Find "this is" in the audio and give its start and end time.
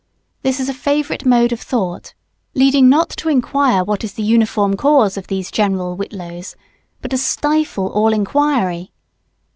0.41-0.67